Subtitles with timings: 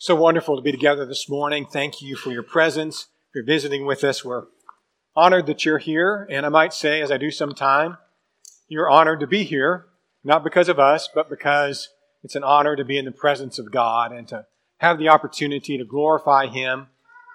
[0.00, 1.66] So wonderful to be together this morning.
[1.66, 3.08] Thank you for your presence.
[3.30, 4.44] If you're visiting with us, we're
[5.16, 6.24] honored that you're here.
[6.30, 7.98] And I might say, as I do sometime,
[8.68, 9.86] you're honored to be here,
[10.22, 11.88] not because of us, but because
[12.22, 15.76] it's an honor to be in the presence of God and to have the opportunity
[15.76, 16.86] to glorify Him.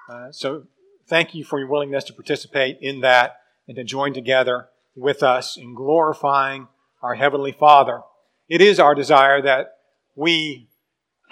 [0.08, 0.64] Uh, so
[1.06, 5.58] thank you for your willingness to participate in that and to join together with us
[5.58, 6.70] in glorifying
[7.02, 8.04] our Heavenly Father.
[8.48, 9.80] It is our desire that
[10.16, 10.70] we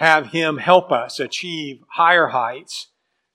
[0.02, 2.88] have Him help us achieve higher heights,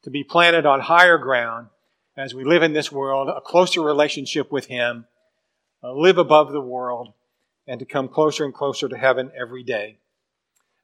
[0.02, 1.68] to be planted on higher ground
[2.16, 5.06] as we live in this world, a closer relationship with Him,
[5.84, 7.12] uh, live above the world,
[7.68, 9.98] and to come closer and closer to heaven every day.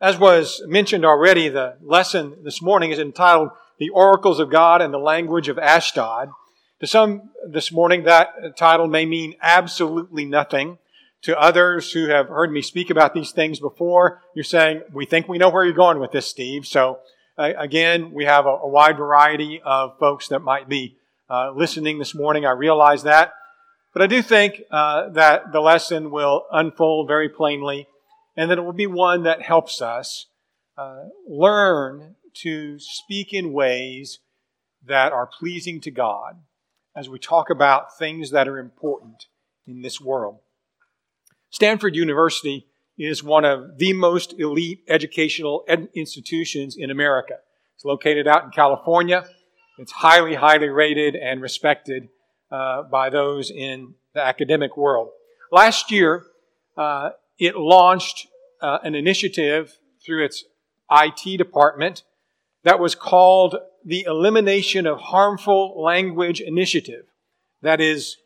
[0.01, 4.95] As was mentioned already, the lesson this morning is entitled The Oracles of God and
[4.95, 6.31] the Language of Ashdod.
[6.79, 10.79] To some this morning, that title may mean absolutely nothing
[11.23, 15.29] to others who have heard me speak about these things before, you're saying, we think
[15.29, 16.67] we know where you're going with this, Steve.
[16.67, 16.99] So
[17.39, 20.97] uh, again, we have a, a, wide variety of folks that might be
[21.31, 22.45] uh, listening this morning.
[22.45, 23.33] I realize that.
[23.93, 27.87] But I do think uh, that the lesson will unfold very plainly
[28.37, 30.27] and that it will be one that helps us
[30.77, 34.21] uh, learn to speak in ways
[34.85, 36.41] that are pleasing to God
[36.97, 39.27] as we talk about things that are important
[39.67, 40.41] in this world.
[41.53, 42.67] Stanford University
[42.99, 47.35] is one of the most elite educational ed- institutions in America.
[47.75, 49.27] It's located out in California.
[49.79, 52.09] It's highly, highly rated and respected
[52.51, 55.11] uh, by those in the academic world.
[55.51, 56.25] Last year,
[56.77, 58.29] uh, it launched
[58.63, 60.45] uh, an initiative through its
[60.91, 62.03] IT department
[62.65, 67.05] that was called the Elimination of Harmful Language Initiative.
[67.61, 68.17] That is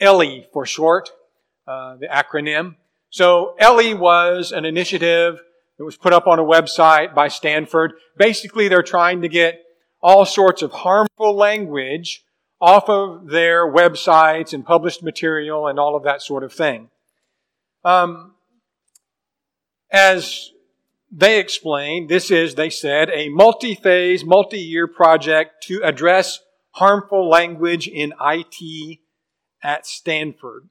[0.00, 1.10] ELLI for short
[1.70, 2.74] uh, the acronym.
[3.10, 5.40] So ELLI was an initiative
[5.78, 7.92] that was put up on a website by Stanford.
[8.18, 9.62] Basically, they're trying to get
[10.02, 12.24] all sorts of harmful language
[12.60, 16.88] off of their websites and published material and all of that sort of thing.
[17.84, 18.34] Um,
[19.92, 20.50] as
[21.10, 26.40] they explained, this is, they said, a multi-phase, multi-year project to address
[26.72, 28.98] harmful language in IT
[29.62, 30.68] at Stanford.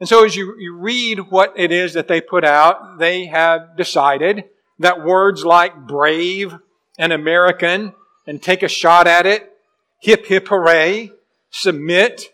[0.00, 3.76] And so as you, you read what it is that they put out, they have
[3.76, 4.44] decided
[4.78, 6.54] that words like brave
[6.98, 7.94] and American
[8.26, 9.50] and take a shot at it,
[10.00, 11.12] hip hip hooray,
[11.50, 12.32] submit,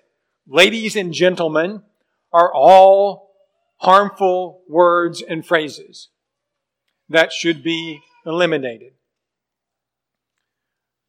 [0.48, 1.82] ladies and gentlemen,
[2.32, 3.30] are all
[3.78, 6.08] harmful words and phrases
[7.08, 8.92] that should be eliminated.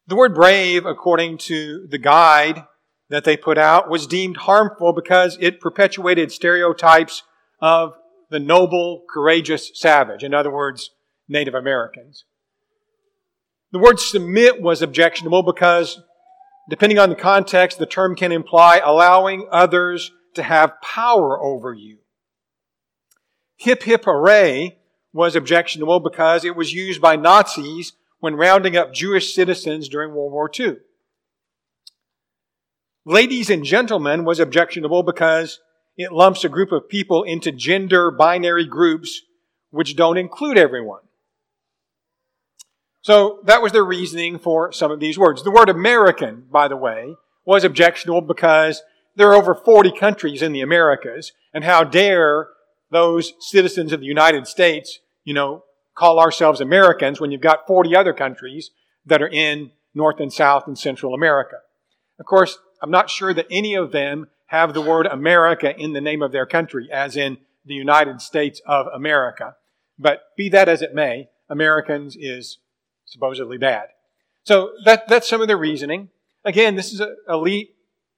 [0.07, 2.65] The word brave, according to the guide,
[3.11, 7.23] that they put out was deemed harmful because it perpetuated stereotypes
[7.59, 7.93] of
[8.29, 10.23] the noble, courageous savage.
[10.23, 10.91] In other words,
[11.27, 12.23] Native Americans.
[13.73, 16.01] The word submit was objectionable because,
[16.69, 21.97] depending on the context, the term can imply allowing others to have power over you.
[23.57, 24.77] Hip hip hooray
[25.11, 30.31] was objectionable because it was used by Nazis when rounding up Jewish citizens during World
[30.31, 30.77] War II.
[33.05, 35.59] Ladies and gentlemen was objectionable because
[35.97, 39.21] it lumps a group of people into gender binary groups
[39.71, 41.01] which don't include everyone.
[43.01, 45.43] So that was their reasoning for some of these words.
[45.43, 48.83] The word American, by the way, was objectionable because
[49.15, 52.47] there are over 40 countries in the Americas, and how dare
[52.91, 55.63] those citizens of the United States, you know,
[55.97, 58.69] call ourselves Americans when you've got 40 other countries
[59.05, 61.57] that are in North and South and Central America.
[62.19, 66.01] Of course, I'm not sure that any of them have the word America in the
[66.01, 69.55] name of their country, as in the United States of America.
[69.97, 72.57] But be that as it may, Americans is
[73.05, 73.89] supposedly bad.
[74.43, 76.09] So that, that's some of the reasoning.
[76.43, 77.75] Again, this is an elite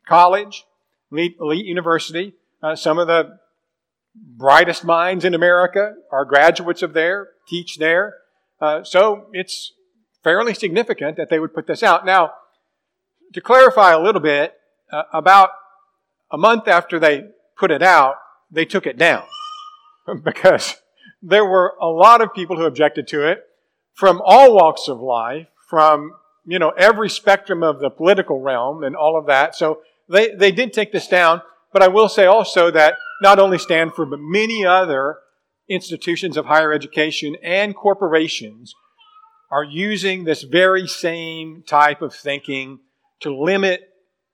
[0.07, 0.65] college,
[1.11, 2.33] elite, elite university.
[2.61, 3.39] Uh, some of the
[4.15, 8.15] brightest minds in America are graduates of there, teach there.
[8.61, 9.73] Uh, so it's
[10.23, 12.05] fairly significant that they would put this out.
[12.05, 12.31] Now,
[13.33, 14.53] to clarify a little bit,
[14.91, 15.49] uh, about
[16.31, 17.25] a month after they
[17.57, 18.15] put it out,
[18.51, 19.23] they took it down
[20.23, 20.75] because
[21.21, 23.43] there were a lot of people who objected to it
[23.93, 26.11] from all walks of life, from
[26.45, 29.55] you know every spectrum of the political realm and all of that.
[29.55, 31.41] So they they did take this down.
[31.71, 35.17] But I will say also that not only Stanford, but many other
[35.67, 38.75] institutions of higher education and corporations
[39.49, 42.79] are using this very same type of thinking
[43.23, 43.89] to limit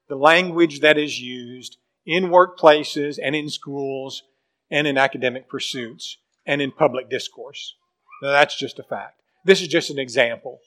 [0.07, 4.24] the language that is used in workplaces and in schools
[4.69, 7.75] and in academic pursuits and in public discourse.
[8.21, 9.21] Now, that's just a fact.
[9.45, 10.59] This is just an example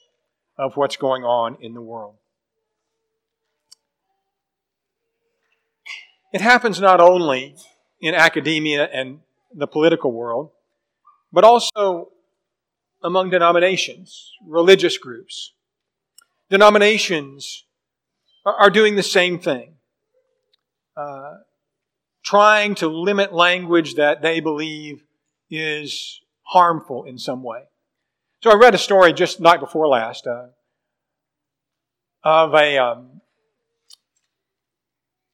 [0.57, 2.15] of what's going on in the world.
[6.31, 7.55] It happens not only
[8.01, 9.19] in academia and
[9.53, 10.49] the political world,
[11.31, 12.09] but also
[13.03, 15.53] among denominations, religious groups.
[16.49, 17.65] Denominations
[18.45, 19.75] are doing the same thing,
[20.97, 21.35] uh,
[22.23, 25.03] trying to limit language that they believe
[25.49, 27.63] is harmful in some way.
[28.41, 30.47] So I read a story just night before last uh,
[32.23, 33.21] of a um,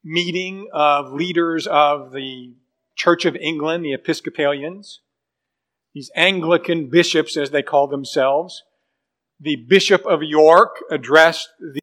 [0.03, 2.53] meeting of leaders of the
[2.95, 4.99] Church of England, the Episcopalians,
[5.93, 8.63] these Anglican bishops, as they call themselves.
[9.39, 11.78] The Bishop of York addressed the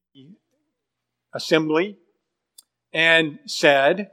[1.37, 1.97] assembly
[2.93, 4.11] and said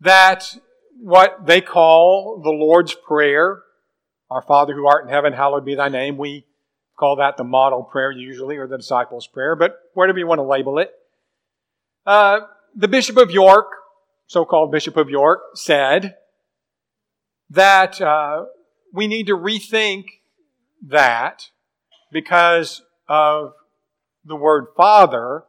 [0.00, 0.56] that
[1.00, 3.62] what they call the Lord's Prayer,
[4.30, 6.44] Our Father who art in heaven, hallowed be thy name, we
[6.98, 10.42] call that the model prayer usually, or the disciples' prayer, but whatever you want to
[10.42, 10.90] label it.
[12.04, 12.40] Uh,
[12.74, 13.68] the Bishop of York,
[14.26, 16.16] so called Bishop of York, said
[17.50, 18.46] that uh,
[18.92, 20.04] we need to rethink
[20.86, 21.44] that
[22.10, 23.52] because of
[24.24, 25.44] the word father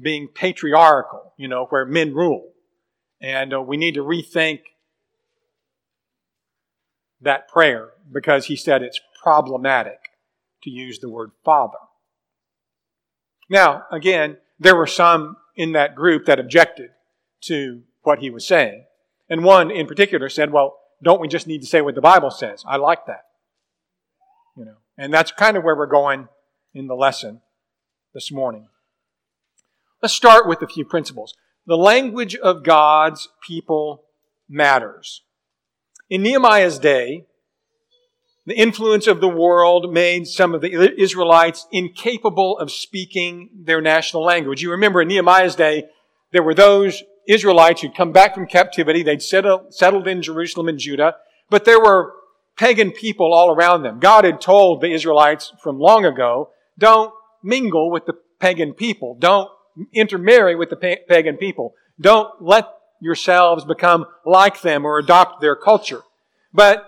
[0.00, 2.52] being patriarchal, you know, where men rule.
[3.20, 4.60] And uh, we need to rethink
[7.20, 9.98] that prayer because he said it's problematic
[10.62, 11.78] to use the word father.
[13.50, 16.90] Now, again, there were some in that group that objected
[17.42, 18.84] to what he was saying.
[19.28, 22.30] And one in particular said, well, don't we just need to say what the Bible
[22.30, 22.64] says?
[22.66, 23.24] I like that.
[24.56, 26.28] You know, and that's kind of where we're going
[26.74, 27.40] in the lesson
[28.14, 28.68] this morning.
[30.02, 31.34] Let's start with a few principles.
[31.66, 34.04] The language of God's people
[34.48, 35.22] matters.
[36.08, 37.26] In Nehemiah's day,
[38.46, 44.24] the influence of the world made some of the Israelites incapable of speaking their national
[44.24, 44.62] language.
[44.62, 45.84] You remember in Nehemiah's day,
[46.32, 49.02] there were those Israelites who'd come back from captivity.
[49.02, 51.16] They'd settled, in Jerusalem and Judah,
[51.50, 52.14] but there were
[52.56, 53.98] pagan people all around them.
[53.98, 57.12] God had told the Israelites from long ago, don't
[57.42, 59.16] mingle with the pagan people.
[59.18, 59.50] Don't
[59.92, 61.74] intermarry with the pagan people.
[62.00, 62.68] Don't let
[63.00, 66.02] yourselves become like them or adopt their culture.
[66.52, 66.84] But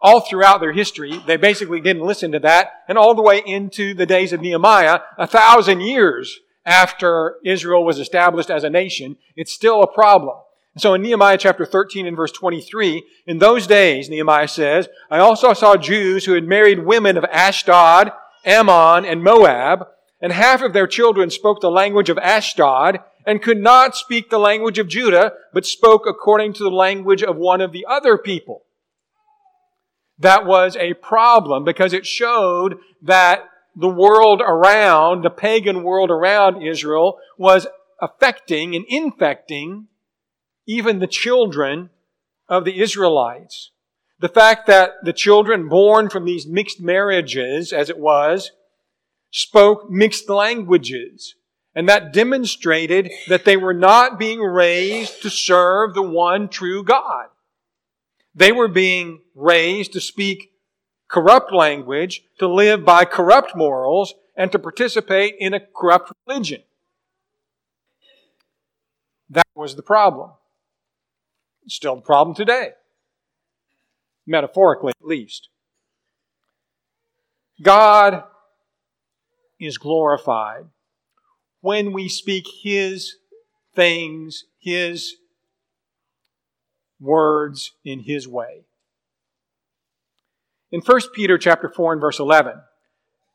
[0.00, 3.94] all throughout their history, they basically didn't listen to that, and all the way into
[3.94, 9.52] the days of Nehemiah, a thousand years after Israel was established as a nation, it's
[9.52, 10.36] still a problem.
[10.78, 15.52] So in Nehemiah chapter 13 and verse 23, in those days, Nehemiah says, I also
[15.52, 18.12] saw Jews who had married women of Ashdod,
[18.44, 19.88] Ammon, and Moab,
[20.20, 24.38] and half of their children spoke the language of Ashdod and could not speak the
[24.38, 28.64] language of Judah, but spoke according to the language of one of the other people.
[30.18, 33.44] That was a problem because it showed that
[33.74, 37.66] the world around, the pagan world around Israel, was
[38.00, 39.86] affecting and infecting
[40.66, 41.90] even the children
[42.48, 43.70] of the Israelites.
[44.18, 48.50] The fact that the children born from these mixed marriages, as it was,
[49.30, 51.34] spoke mixed languages.
[51.74, 57.26] And that demonstrated that they were not being raised to serve the one true God.
[58.34, 60.52] They were being raised to speak
[61.08, 66.62] corrupt language, to live by corrupt morals, and to participate in a corrupt religion.
[69.28, 70.30] That was the problem.
[71.64, 72.70] It's still the problem today,
[74.26, 75.48] metaphorically at least.
[77.62, 78.24] God
[79.60, 80.64] is glorified
[81.60, 83.16] when we speak His
[83.74, 85.16] things, His
[86.98, 88.64] words in His way.
[90.72, 92.54] In 1 Peter chapter 4 and verse 11,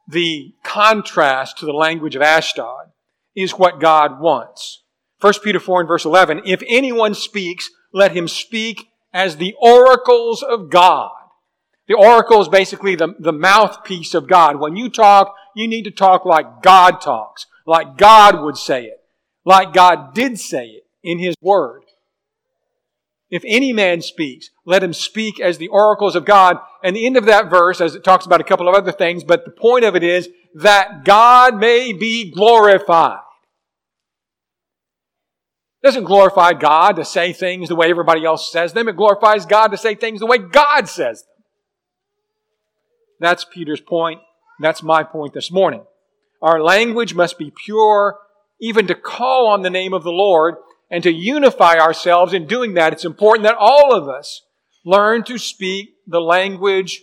[0.07, 2.91] the contrast to the language of Ashdod
[3.35, 4.83] is what God wants.
[5.21, 10.43] 1 Peter 4 and verse 11, if anyone speaks, let him speak as the oracles
[10.43, 11.11] of God.
[11.87, 14.59] The oracle is basically the, the mouthpiece of God.
[14.59, 18.99] When you talk, you need to talk like God talks, like God would say it,
[19.43, 21.83] like God did say it in His Word.
[23.29, 26.57] If any man speaks, let him speak as the oracles of God.
[26.83, 29.23] And the end of that verse, as it talks about a couple of other things,
[29.23, 33.19] but the point of it is that God may be glorified.
[35.81, 38.87] It doesn't glorify God to say things the way everybody else says them.
[38.87, 41.43] It glorifies God to say things the way God says them.
[43.19, 44.21] That's Peter's point.
[44.59, 45.83] That's my point this morning.
[46.41, 48.17] Our language must be pure,
[48.59, 50.55] even to call on the name of the Lord
[50.89, 54.43] and to unify ourselves in doing that, it's important that all of us
[54.85, 57.01] learn to speak the language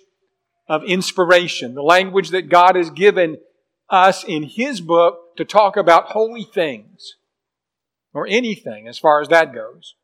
[0.68, 3.38] of inspiration, the language that God has given
[3.90, 7.16] us in His book to talk about holy things,
[8.14, 9.94] or anything as far as that goes.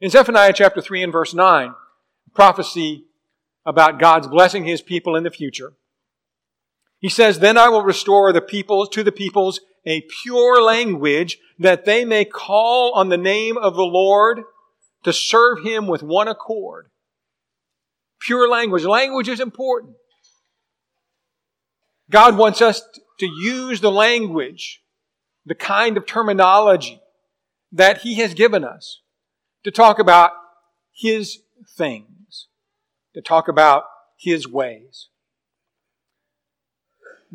[0.00, 1.74] In Zephaniah chapter 3 and verse 9,
[2.34, 3.04] prophecy
[3.64, 5.72] about God's blessing His people in the future.
[7.06, 11.84] He says, Then I will restore the peoples to the peoples a pure language that
[11.84, 14.40] they may call on the name of the Lord
[15.04, 16.90] to serve Him with one accord.
[18.18, 18.82] Pure language.
[18.82, 19.94] Language is important.
[22.10, 22.82] God wants us
[23.20, 24.82] to use the language,
[25.44, 27.00] the kind of terminology
[27.70, 29.02] that He has given us
[29.62, 30.32] to talk about
[30.92, 31.38] His
[31.76, 32.48] things,
[33.14, 33.84] to talk about
[34.18, 35.06] His ways.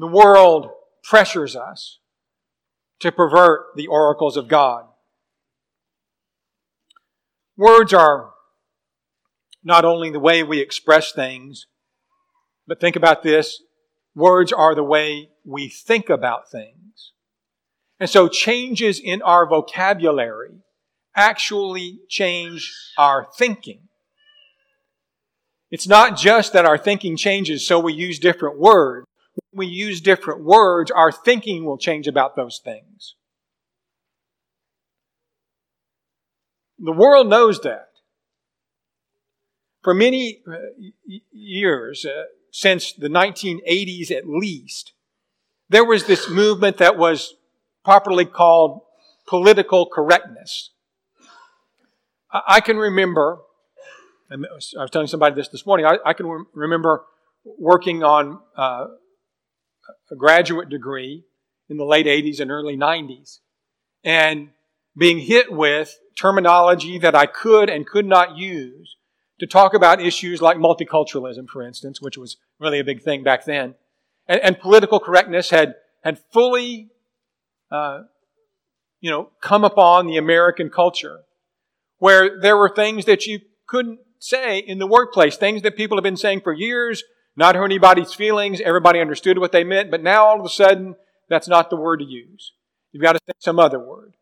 [0.01, 0.71] The world
[1.03, 1.99] pressures us
[3.01, 4.85] to pervert the oracles of God.
[7.55, 8.31] Words are
[9.63, 11.67] not only the way we express things,
[12.65, 13.61] but think about this
[14.15, 17.11] words are the way we think about things.
[17.99, 20.63] And so changes in our vocabulary
[21.15, 23.81] actually change our thinking.
[25.69, 29.05] It's not just that our thinking changes so we use different words.
[29.53, 33.15] We use different words, our thinking will change about those things.
[36.79, 37.89] The world knows that.
[39.83, 40.57] For many uh,
[41.31, 44.93] years, uh, since the 1980s at least,
[45.69, 47.35] there was this movement that was
[47.83, 48.81] properly called
[49.27, 50.71] political correctness.
[52.31, 53.39] I can remember,
[54.31, 57.03] I was telling somebody this this morning, I, I can remember
[57.43, 58.87] working on uh,
[60.11, 61.23] a graduate degree
[61.69, 63.39] in the late 80s and early 90s
[64.03, 64.49] and
[64.97, 68.97] being hit with terminology that I could and could not use
[69.39, 73.45] to talk about issues like multiculturalism, for instance, which was really a big thing back
[73.45, 73.75] then.
[74.27, 76.89] And, and political correctness had, had fully,
[77.71, 78.01] uh,
[78.99, 81.21] you know, come upon the American culture
[81.97, 86.03] where there were things that you couldn't say in the workplace, things that people have
[86.03, 87.03] been saying for years,
[87.35, 90.95] not hurt anybody's feelings, everybody understood what they meant, but now all of a sudden,
[91.29, 92.53] that's not the word to use.
[92.91, 94.15] You've got to say some other word.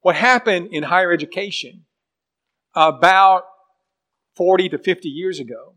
[0.00, 1.86] What happened in higher education
[2.74, 3.44] about
[4.36, 5.76] 40 to 50 years ago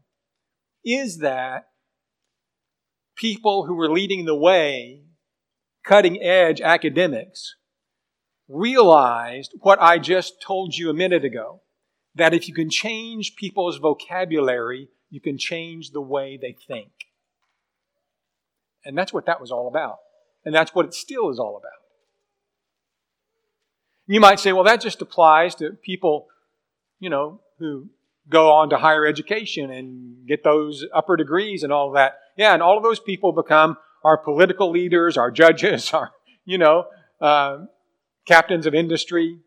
[0.84, 1.68] is that
[3.16, 5.04] people who were leading the way,
[5.86, 7.56] cutting edge academics,
[8.50, 11.62] realized what I just told you a minute ago
[12.18, 16.92] that if you can change people's vocabulary, you can change the way they think.
[18.86, 19.98] And that's what that was all about.
[20.46, 21.72] And that's what it still is all about.
[24.06, 26.28] You might say, well, that just applies to people
[27.00, 27.88] you know, who
[28.30, 32.20] go on to higher education and get those upper degrees and all that.
[32.36, 36.12] Yeah, and all of those people become our political leaders, our judges, our,
[36.46, 36.88] you know,
[37.22, 37.66] uh,
[38.26, 39.40] captains of industry,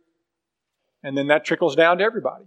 [1.02, 2.44] and then that trickles down to everybody.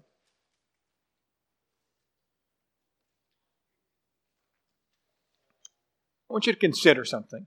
[6.34, 7.46] I want you to consider something.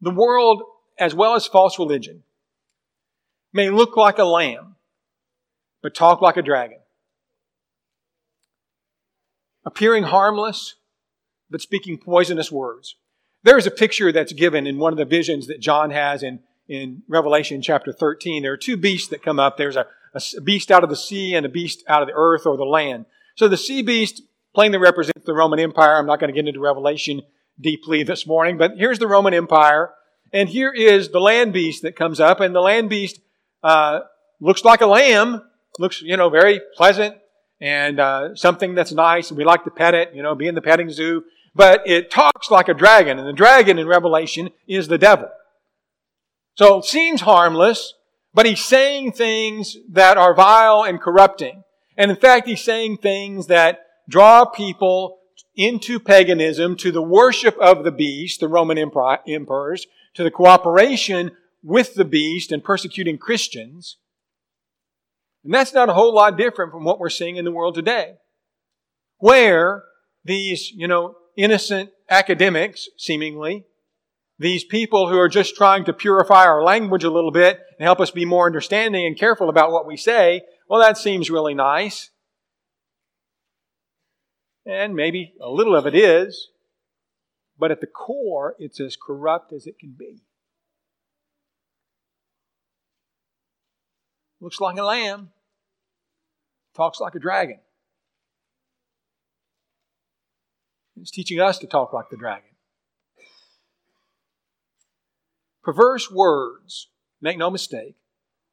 [0.00, 0.62] The world,
[0.96, 2.22] as well as false religion,
[3.52, 4.76] may look like a lamb
[5.82, 6.78] but talk like a dragon.
[9.64, 10.76] Appearing harmless,
[11.50, 12.94] but speaking poisonous words.
[13.42, 16.38] There is a picture that's given in one of the visions that John has in,
[16.68, 18.44] in Revelation chapter 13.
[18.44, 19.56] There are two beasts that come up.
[19.56, 22.46] There's a, a beast out of the sea and a beast out of the earth
[22.46, 23.06] or the land.
[23.34, 24.22] So the sea beast
[24.54, 25.96] plainly represents the Roman Empire.
[25.96, 27.22] I'm not going to get into Revelation
[27.60, 29.90] deeply this morning, but here's the Roman Empire.
[30.32, 33.20] And here is the land beast that comes up, and the land beast
[33.62, 34.00] uh,
[34.40, 35.42] looks like a lamb,
[35.78, 37.16] looks, you know, very pleasant
[37.60, 40.54] and uh, something that's nice, and we like to pet it, you know, be in
[40.54, 41.24] the petting zoo.
[41.54, 45.28] But it talks like a dragon, and the dragon in Revelation is the devil.
[46.54, 47.94] So it seems harmless,
[48.32, 51.64] but he's saying things that are vile and corrupting.
[51.96, 53.80] And in fact, he's saying things that
[54.10, 55.18] draw people
[55.54, 61.94] into paganism, to the worship of the beast, the Roman emperors, to the cooperation with
[61.94, 63.98] the beast and persecuting Christians.
[65.44, 68.14] And that's not a whole lot different from what we're seeing in the world today,
[69.18, 69.84] where
[70.24, 73.64] these, you know, innocent academics, seemingly,
[74.38, 78.00] these people who are just trying to purify our language a little bit and help
[78.00, 82.10] us be more understanding and careful about what we say, well, that seems really nice.
[84.70, 86.50] And maybe a little of it is,
[87.58, 90.22] but at the core, it's as corrupt as it can be.
[94.40, 95.30] Looks like a lamb,
[96.76, 97.58] talks like a dragon.
[101.00, 102.50] It's teaching us to talk like the dragon.
[105.64, 106.86] Perverse words,
[107.20, 107.96] make no mistake,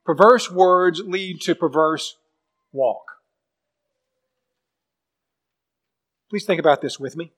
[0.03, 2.17] perverse words lead to perverse
[2.71, 3.16] walk.
[6.29, 7.31] Please think about this with me.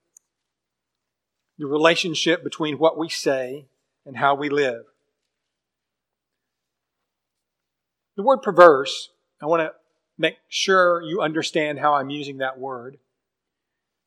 [1.57, 3.67] The relationship between what we say
[4.05, 4.85] and how we live.
[8.15, 9.09] The word perverse,
[9.41, 9.73] I want to
[10.17, 12.97] make sure you understand how I'm using that word.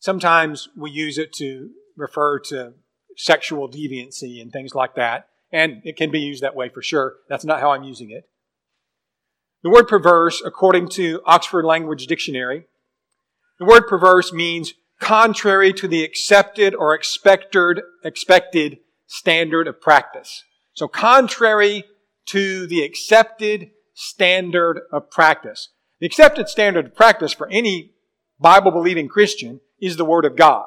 [0.00, 2.74] Sometimes we use it to refer to
[3.16, 7.16] sexual deviancy and things like that, and it can be used that way for sure.
[7.28, 8.28] That's not how I'm using it.
[9.62, 12.66] The word perverse, according to Oxford Language Dictionary,
[13.62, 20.42] the word perverse means contrary to the accepted or expected, expected standard of practice.
[20.74, 21.84] So contrary
[22.26, 25.68] to the accepted standard of practice.
[26.00, 27.92] The accepted standard of practice for any
[28.40, 30.66] Bible believing Christian is the Word of God.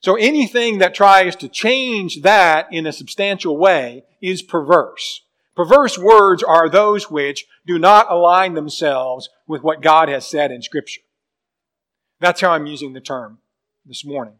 [0.00, 5.22] So anything that tries to change that in a substantial way is perverse.
[5.56, 10.60] Perverse words are those which do not align themselves with what God has said in
[10.60, 11.00] Scripture.
[12.20, 13.38] That's how I'm using the term
[13.86, 14.34] this morning.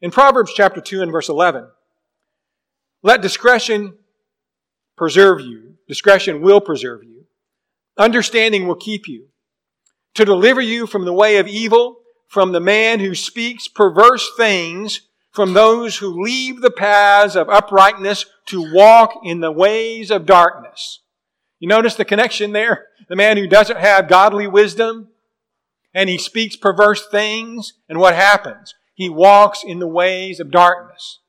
[0.00, 1.68] In Proverbs chapter 2 and verse 11,
[3.02, 3.94] let discretion
[4.96, 5.74] preserve you.
[5.88, 7.24] Discretion will preserve you.
[7.96, 9.28] Understanding will keep you.
[10.14, 15.02] To deliver you from the way of evil from the man who speaks perverse things,
[15.30, 21.00] from those who leave the paths of uprightness to walk in the ways of darkness.
[21.58, 22.86] You notice the connection there?
[23.08, 25.08] The man who doesn't have godly wisdom
[25.96, 28.74] and he speaks perverse things, and what happens?
[28.92, 31.20] He walks in the ways of darkness.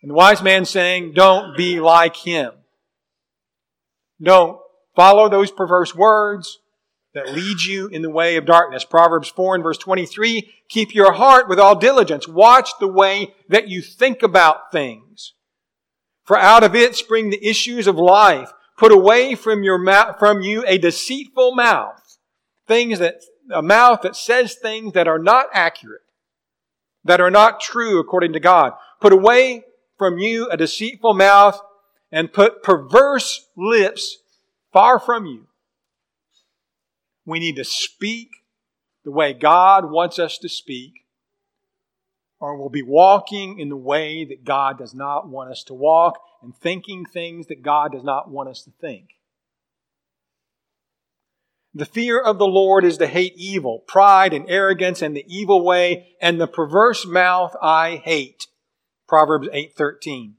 [0.00, 2.52] And the wise man saying, don't be like him.
[4.18, 4.58] Don't
[4.96, 6.58] follow those perverse words
[7.12, 8.86] that leads you in the way of darkness.
[8.86, 12.26] Proverbs 4 and verse 23, keep your heart with all diligence.
[12.26, 15.34] Watch the way that you think about things.
[16.24, 18.54] For out of it spring the issues of life.
[18.78, 22.07] Put away from your mouth, from you a deceitful mouth.
[22.68, 26.02] Things that, a mouth that says things that are not accurate,
[27.04, 28.74] that are not true according to God.
[29.00, 29.64] Put away
[29.96, 31.60] from you a deceitful mouth
[32.12, 34.18] and put perverse lips
[34.72, 35.46] far from you.
[37.24, 38.28] We need to speak
[39.04, 40.92] the way God wants us to speak,
[42.40, 46.20] or we'll be walking in the way that God does not want us to walk
[46.42, 49.08] and thinking things that God does not want us to think.
[51.78, 55.64] The fear of the Lord is to hate evil, pride and arrogance and the evil
[55.64, 58.48] way, and the perverse mouth I hate.
[59.06, 60.34] Proverbs 8:13.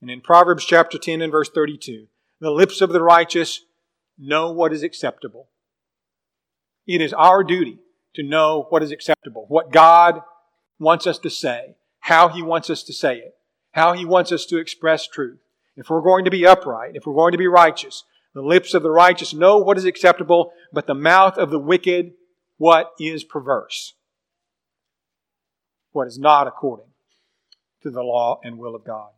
[0.00, 2.08] And in Proverbs chapter 10 and verse 32,
[2.40, 3.60] the lips of the righteous
[4.18, 5.48] know what is acceptable,
[6.88, 7.78] it is our duty
[8.16, 10.22] to know what is acceptable, what God
[10.80, 13.36] wants us to say, how He wants us to say it,
[13.74, 15.38] how He wants us to express truth.
[15.76, 18.02] If we're going to be upright, if we're going to be righteous,
[18.34, 22.12] the lips of the righteous know what is acceptable, but the mouth of the wicked,
[22.56, 23.94] what is perverse,
[25.92, 26.86] what is not according
[27.82, 29.10] to the law and will of God.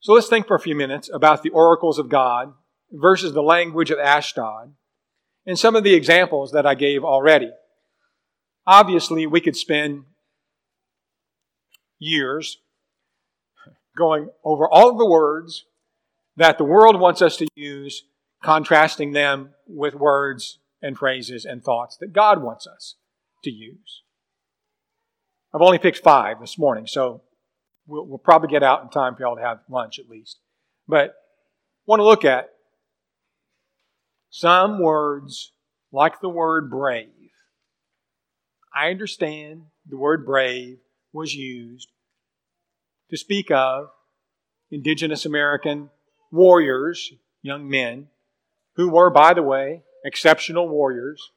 [0.00, 2.54] So let's think for a few minutes about the oracles of God
[2.90, 4.74] versus the language of Ashdod,
[5.46, 7.50] and some of the examples that I gave already.
[8.66, 10.04] Obviously, we could spend
[11.98, 12.58] years
[14.00, 15.66] going over all of the words
[16.36, 18.04] that the world wants us to use,
[18.42, 22.96] contrasting them with words and phrases and thoughts that God wants us
[23.44, 24.02] to use.
[25.54, 27.22] I've only picked five this morning, so
[27.86, 30.38] we'll, we'll probably get out in time for y'all to have lunch at least.
[30.88, 31.14] But
[31.86, 32.50] want to look at
[34.30, 35.52] some words,
[35.92, 37.08] like the word brave.
[38.74, 40.78] I understand the word brave
[41.12, 41.88] was used
[43.10, 43.90] to speak of
[44.70, 45.90] indigenous American
[46.30, 48.08] warriors, young men,
[48.74, 51.30] who were, by the way, exceptional warriors.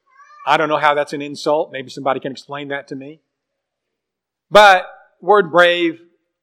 [0.46, 1.72] I don't know how that's an insult.
[1.72, 3.20] Maybe somebody can explain that to me.
[4.50, 4.86] But
[5.20, 6.00] word brave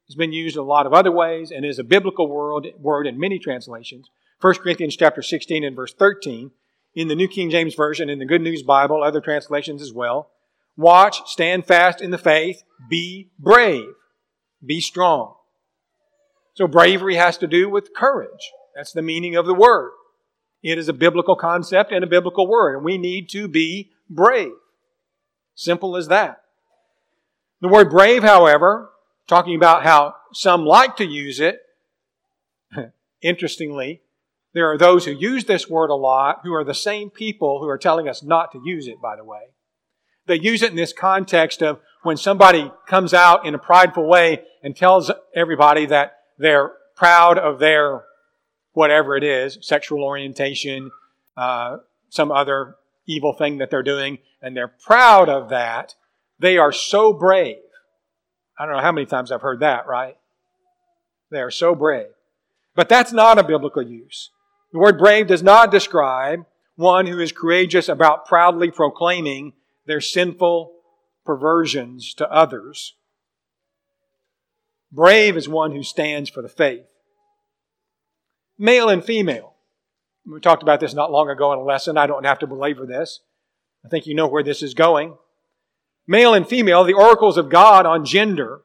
[0.08, 3.08] has been used in a lot of other ways and is a biblical word, word
[3.08, 4.10] in many translations.
[4.42, 6.52] 1 Corinthians chapter 16 and verse 13,
[6.96, 10.32] in the New King James Version, in the Good News Bible, other translations as well.
[10.76, 13.94] Watch, stand fast in the faith, be brave,
[14.66, 15.36] be strong.
[16.54, 18.52] So bravery has to do with courage.
[18.76, 19.92] That's the meaning of the word.
[20.64, 24.52] It is a biblical concept and a biblical word, and we need to be brave.
[25.56, 26.42] Simple as that.
[27.62, 28.92] The word brave, however,
[29.28, 31.60] talking about how some like to use it,
[33.22, 34.02] interestingly,
[34.54, 37.70] There are those who use this word a lot who are the same people who
[37.70, 39.54] are telling us not to use it, by the way.
[40.32, 44.44] They use it in this context of when somebody comes out in a prideful way
[44.64, 48.06] and tells everybody that they're proud of their
[48.72, 50.90] whatever it is, sexual orientation,
[51.36, 55.96] uh, some other evil thing that they're doing, and they're proud of that,
[56.40, 57.58] they are so brave.
[58.58, 60.16] I don't know how many times I've heard that, right?
[61.30, 62.08] They are so brave.
[62.74, 64.30] But that's not a biblical use.
[64.72, 66.46] The word brave does not describe
[66.78, 69.52] one who is courageous about proudly proclaiming
[69.86, 70.74] their sinful
[71.26, 72.96] perversions to others.
[74.92, 76.86] Brave is one who stands for the faith.
[78.58, 79.56] Male and female.
[80.26, 81.98] We talked about this not long ago in a lesson.
[81.98, 83.22] I don't have to belabor this.
[83.84, 85.18] I think you know where this is going.
[86.06, 88.62] Male and female, the oracles of God on gender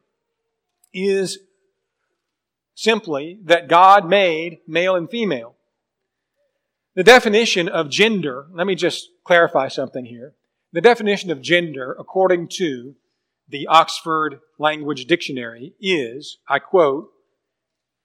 [0.93, 1.39] is
[2.75, 5.55] simply that God made male and female.
[6.95, 10.35] The definition of gender, let me just clarify something here.
[10.77, 12.97] The definition of gender, according to
[13.49, 17.09] the Oxford Language Dictionary, is, I quote,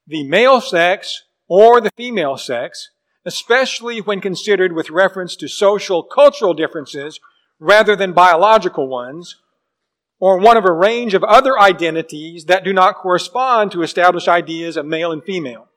[0.07, 2.91] the male sex or the female sex,
[3.25, 7.19] especially when considered with reference to social cultural differences
[7.59, 9.41] rather than biological ones,
[10.21, 14.77] or one of a range of other identities that do not correspond to established ideas
[14.77, 15.67] of male and female.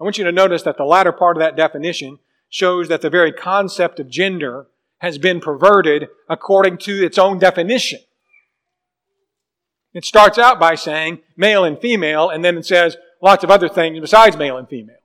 [0.00, 2.18] I want you to notice that the latter part of that definition
[2.48, 4.66] shows that the very concept of gender
[5.00, 8.00] has been perverted according to its own definition.
[9.92, 13.68] It starts out by saying male and female, and then it says lots of other
[13.68, 14.96] things besides male and female.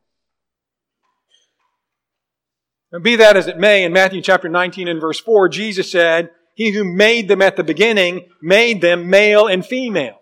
[2.91, 6.29] And be that as it may, in Matthew chapter 19 and verse 4, Jesus said,
[6.53, 10.21] he who made them at the beginning made them male and female.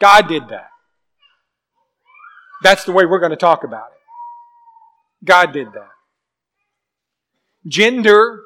[0.00, 0.70] God did that.
[2.62, 5.24] That's the way we're going to talk about it.
[5.24, 5.95] God did that.
[7.66, 8.42] Gender,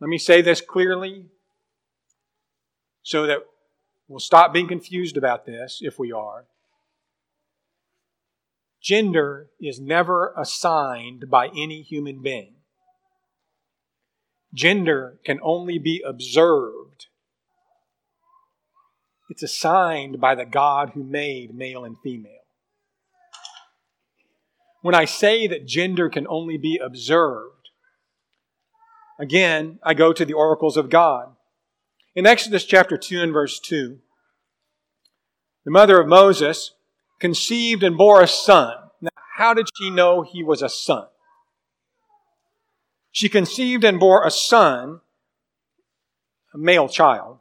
[0.00, 1.26] let me say this clearly
[3.02, 3.38] so that
[4.08, 6.46] we'll stop being confused about this if we are.
[8.82, 12.54] Gender is never assigned by any human being
[14.54, 17.06] gender can only be observed.
[19.28, 22.30] It's assigned by the God who made male and female.
[24.82, 27.53] When I say that gender can only be observed,
[29.18, 31.34] again, I go to the oracles of God.
[32.14, 33.98] In Exodus chapter 2 and verse 2,
[35.64, 36.72] the mother of Moses
[37.20, 38.74] conceived and bore a son.
[39.00, 41.06] Now, how did she know he was a son?
[43.14, 45.00] she conceived and bore a son,
[46.52, 47.38] a male child.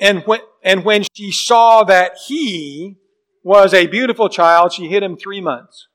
[0.00, 2.96] And when, and when she saw that he
[3.44, 5.88] was a beautiful child, she hid him three months.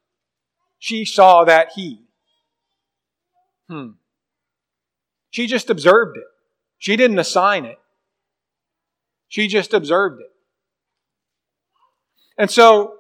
[0.78, 2.04] She saw that he.
[3.68, 3.94] Hmm.
[5.32, 6.26] She just observed it.
[6.78, 7.80] She didn't assign it.
[9.28, 10.32] She just observed it.
[12.38, 12.96] And so,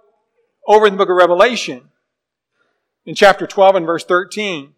[0.67, 1.89] over in the book of Revelation,
[3.06, 4.74] in chapter 12 and verse 13,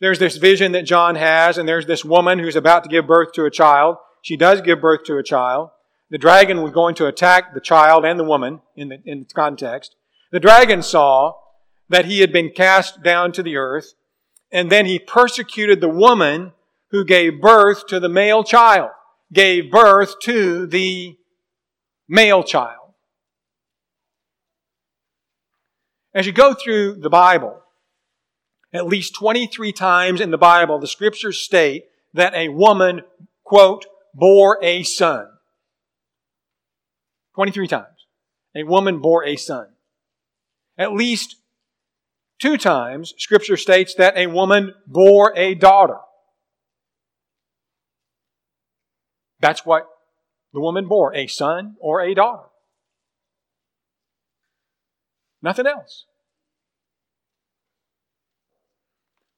[0.00, 3.32] there's this vision that John has, and there's this woman who's about to give birth
[3.32, 3.96] to a child.
[4.22, 5.70] She does give birth to a child.
[6.10, 9.94] The dragon was going to attack the child and the woman in the in context.
[10.32, 11.34] The dragon saw
[11.88, 13.94] that he had been cast down to the earth,
[14.50, 16.52] and then he persecuted the woman
[16.90, 18.90] who gave birth to the male child,
[19.32, 21.16] gave birth to the
[22.08, 22.94] male child.
[26.14, 27.60] As you go through the Bible,
[28.72, 33.02] at least 23 times in the Bible, the scriptures state that a woman,
[33.44, 35.26] quote, bore a son.
[37.34, 37.86] 23 times.
[38.56, 39.68] A woman bore a son.
[40.76, 41.36] At least
[42.40, 45.98] two times, scripture states that a woman bore a daughter.
[49.40, 49.88] That's what
[50.52, 52.48] the woman bore, a son or a daughter.
[55.40, 56.04] Nothing else.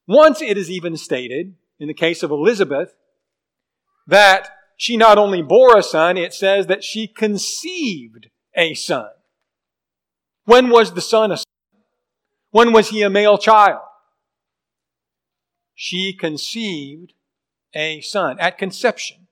[0.07, 2.95] Once it is even stated, in the case of Elizabeth,
[4.07, 9.11] that she not only bore a son, it says that she conceived a son.
[10.45, 11.45] When was the son a son?
[12.51, 13.83] When was he a male child?
[15.75, 17.13] She conceived
[17.75, 19.29] a son at conception.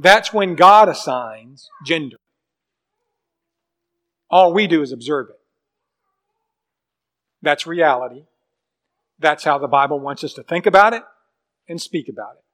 [0.00, 2.18] That's when God assigns gender.
[4.30, 5.40] All we do is observe it.
[7.42, 8.24] That's reality.
[9.18, 11.02] That's how the Bible wants us to think about it
[11.68, 12.44] and speak about it.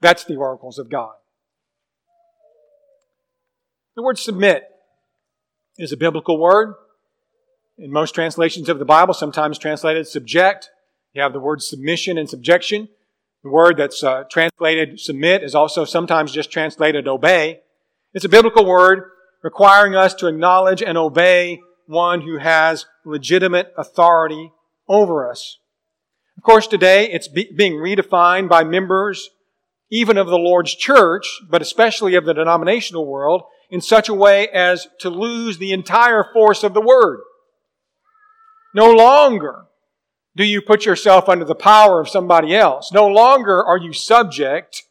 [0.00, 1.14] That's the oracles of God.
[3.96, 4.68] The word submit
[5.76, 6.74] is a biblical word.
[7.76, 10.70] In most translations of the Bible, sometimes translated subject.
[11.12, 12.88] You have the word submission and subjection.
[13.48, 17.60] The word that's uh, translated submit is also sometimes just translated obey.
[18.12, 19.04] It's a biblical word
[19.42, 24.52] requiring us to acknowledge and obey one who has legitimate authority
[24.86, 25.60] over us.
[26.36, 29.30] Of course, today it's be- being redefined by members
[29.88, 34.48] even of the Lord's church, but especially of the denominational world, in such a way
[34.48, 37.20] as to lose the entire force of the word.
[38.74, 39.64] No longer
[40.38, 42.92] do you put yourself under the power of somebody else.
[42.92, 44.84] No longer are you subject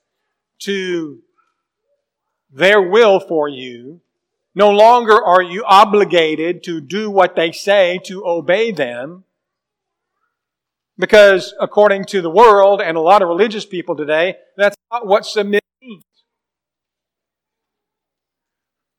[0.59, 1.19] to
[2.51, 4.01] their will for you.
[4.53, 9.23] No longer are you obligated to do what they say, to obey them.
[10.97, 15.25] Because according to the world and a lot of religious people today, that's not what
[15.25, 16.03] submit means.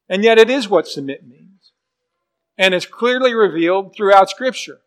[0.08, 1.72] And yet it is what submit means.
[2.56, 4.80] And it's clearly revealed throughout Scripture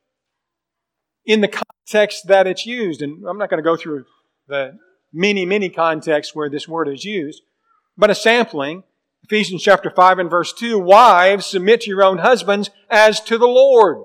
[1.26, 3.02] in the context that it's used.
[3.02, 4.06] And I'm not going to go through
[4.48, 4.78] the
[5.14, 7.42] many, many contexts where this word is used,
[7.98, 8.84] but a sampling.
[9.24, 13.48] Ephesians chapter 5 and verse 2, Wives, submit to your own husbands as to the
[13.48, 13.98] Lord.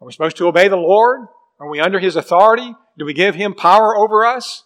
[0.00, 1.20] Are we supposed to obey the Lord?
[1.60, 2.74] Are we under His authority?
[2.98, 4.64] Do we give Him power over us?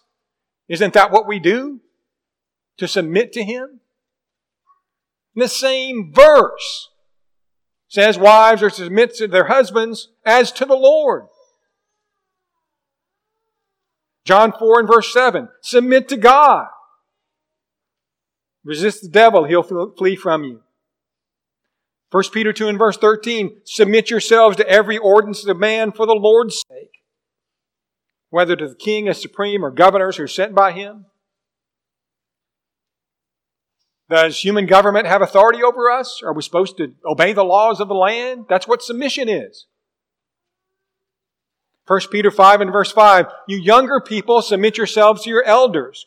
[0.67, 1.79] Isn't that what we do?
[2.77, 3.79] To submit to Him?
[5.35, 6.89] In the same verse
[7.89, 11.23] says wives are to submit to their husbands as to the Lord.
[14.25, 16.67] John 4 and verse 7, submit to God.
[18.63, 20.61] Resist the devil, he'll flee from you.
[22.11, 26.13] 1 Peter 2 and verse 13, submit yourselves to every ordinance of man for the
[26.13, 27.03] Lord's sake,
[28.29, 31.05] whether to the king as supreme or governors who are sent by him.
[34.09, 36.21] Does human government have authority over us?
[36.23, 38.45] Are we supposed to obey the laws of the land?
[38.49, 39.67] That's what submission is.
[41.85, 46.05] 1 Peter 5 and verse 5, you younger people submit yourselves to your elders.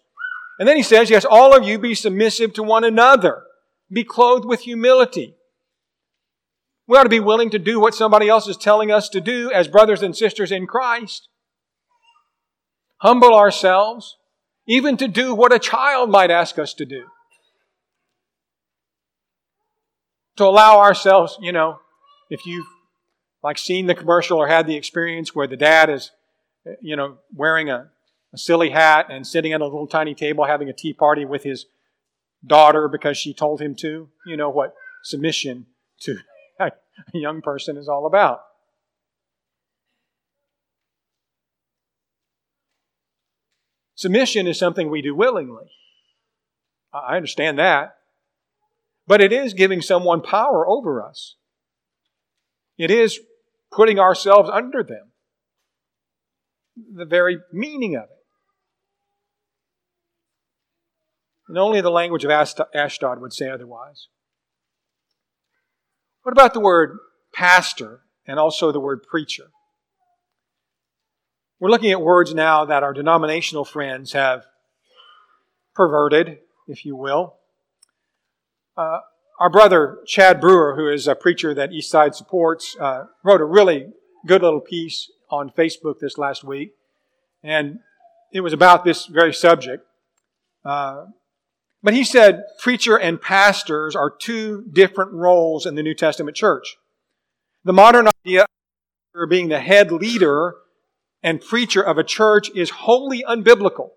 [0.58, 3.42] And then he says, yes, all of you be submissive to one another.
[3.90, 5.34] Be clothed with humility.
[6.86, 9.50] We ought to be willing to do what somebody else is telling us to do
[9.52, 11.28] as brothers and sisters in Christ.
[12.98, 14.16] Humble ourselves,
[14.66, 17.06] even to do what a child might ask us to do.
[20.36, 21.80] To allow ourselves, you know,
[22.30, 22.66] if you've
[23.42, 26.10] like seen the commercial or had the experience where the dad is,
[26.80, 27.90] you know, wearing a,
[28.32, 31.42] a silly hat and sitting at a little tiny table having a tea party with
[31.42, 31.66] his
[32.46, 35.66] daughter because she told him to, you know what submission
[36.00, 36.18] to
[36.60, 36.72] a
[37.12, 38.40] young person is all about.
[43.94, 45.70] Submission is something we do willingly.
[46.92, 47.96] I understand that.
[49.12, 51.36] But it is giving someone power over us.
[52.78, 53.20] It is
[53.70, 55.12] putting ourselves under them.
[56.94, 58.24] The very meaning of it.
[61.46, 64.06] And only the language of Ashdod would say otherwise.
[66.22, 66.96] What about the word
[67.34, 69.50] pastor and also the word preacher?
[71.60, 74.46] We're looking at words now that our denominational friends have
[75.74, 77.36] perverted, if you will.
[78.82, 78.98] Uh,
[79.38, 83.86] our brother Chad Brewer, who is a preacher that Eastside supports, uh, wrote a really
[84.26, 86.72] good little piece on Facebook this last week,
[87.44, 87.78] and
[88.32, 89.86] it was about this very subject.
[90.64, 91.06] Uh,
[91.80, 96.76] but he said preacher and pastors are two different roles in the New Testament church.
[97.64, 98.46] The modern idea
[99.14, 100.56] of being the head leader
[101.22, 103.90] and preacher of a church is wholly unbiblical.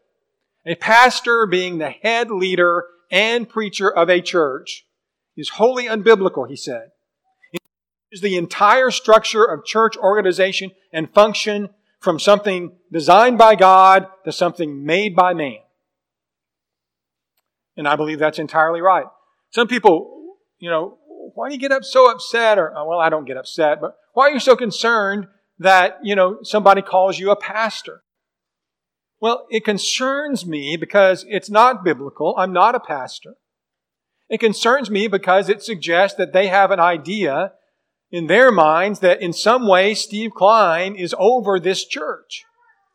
[0.64, 4.86] A pastor being the head leader and preacher of a church
[5.38, 6.92] is wholly unbiblical, he said.
[7.52, 7.62] It
[8.12, 14.32] is the entire structure of church organization and function from something designed by God to
[14.32, 15.58] something made by man.
[17.78, 19.06] And I believe that's entirely right.
[19.50, 20.98] Some people, you know,
[21.34, 22.58] why do you get up so upset?
[22.58, 25.28] Or, well, I don't get upset, but why are you so concerned
[25.60, 28.02] that, you know, somebody calls you a pastor?
[29.20, 32.36] Well, it concerns me because it's not biblical.
[32.38, 33.36] I'm not a pastor.
[34.30, 37.54] It concerns me because it suggests that they have an idea
[38.12, 42.44] in their minds that in some way Steve Klein is over this church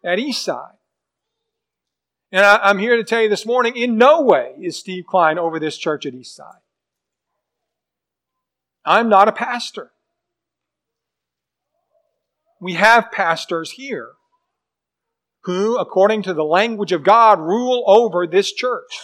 [0.04, 0.76] at Eastside.
[2.32, 5.38] And I, am here to tell you this morning, in no way is Steve Klein
[5.38, 6.60] over this church at Eastside.
[8.84, 9.90] I'm not a pastor.
[12.60, 14.12] We have pastors here
[15.44, 18.98] who, according to the language of God, rule over this church.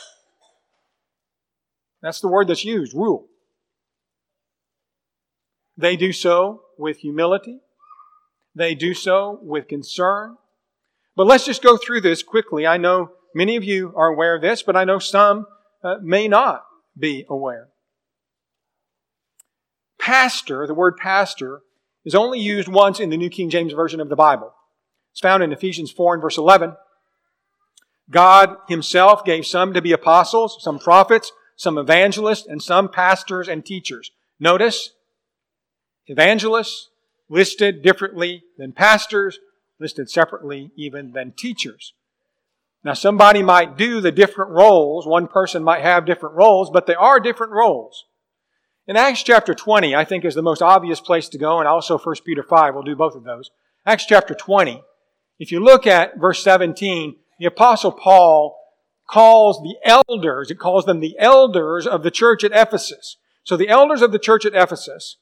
[2.02, 3.26] That's the word that's used, rule.
[5.76, 7.60] They do so with humility.
[8.54, 10.36] They do so with concern.
[11.14, 12.66] But let's just go through this quickly.
[12.66, 15.46] I know many of you are aware of this, but I know some
[15.82, 16.64] uh, may not
[16.98, 17.68] be aware.
[19.98, 21.62] Pastor, the word pastor,
[22.04, 24.54] is only used once in the New King James Version of the Bible.
[25.16, 26.76] It's found in Ephesians 4 and verse 11.
[28.10, 33.64] God Himself gave some to be apostles, some prophets, some evangelists, and some pastors and
[33.64, 34.10] teachers.
[34.38, 34.90] Notice,
[36.06, 36.90] evangelists
[37.30, 39.38] listed differently than pastors,
[39.80, 41.94] listed separately even than teachers.
[42.84, 45.06] Now, somebody might do the different roles.
[45.06, 48.04] One person might have different roles, but they are different roles.
[48.86, 51.96] In Acts chapter 20, I think is the most obvious place to go, and also
[51.96, 53.50] 1 Peter 5, we'll do both of those.
[53.86, 54.82] Acts chapter 20,
[55.38, 58.58] if you look at verse 17, the apostle Paul
[59.08, 63.16] calls the elders, it calls them the elders of the church at Ephesus.
[63.44, 65.18] So the elders of the church at Ephesus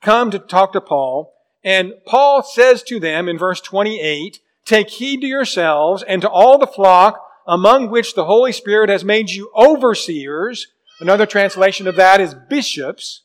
[0.00, 5.22] come to talk to Paul, and Paul says to them in verse 28, Take heed
[5.22, 9.50] to yourselves and to all the flock among which the Holy Spirit has made you
[9.56, 10.66] overseers.
[11.00, 13.22] Another translation of that is bishops.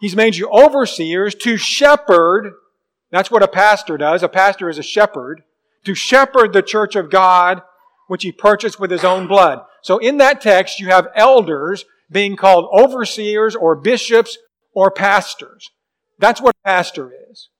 [0.00, 2.52] He's made you overseers to shepherd.
[3.14, 4.24] That's what a pastor does.
[4.24, 5.44] A pastor is a shepherd.
[5.84, 7.62] To shepherd the church of God,
[8.08, 9.60] which he purchased with his own blood.
[9.82, 14.36] So in that text, you have elders being called overseers or bishops
[14.74, 15.70] or pastors.
[16.18, 17.50] That's what a pastor is.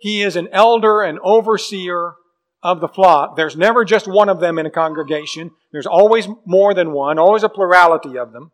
[0.00, 2.14] He is an elder, an overseer
[2.62, 3.36] of the flock.
[3.36, 5.50] There's never just one of them in a congregation.
[5.70, 8.52] There's always more than one, always a plurality of them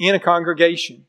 [0.00, 1.06] in a congregation.